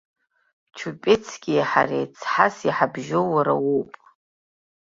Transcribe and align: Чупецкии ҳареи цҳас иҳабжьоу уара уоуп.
Чупецкии 0.77 1.67
ҳареи 1.69 2.05
цҳас 2.19 2.57
иҳабжьоу 2.67 3.27
уара 3.33 3.53
уоуп. 3.65 3.91